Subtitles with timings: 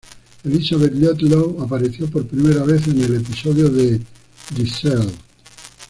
[0.45, 5.11] Elizabeth Ludlow apareció por primera vez en el episodio de la "The Cell".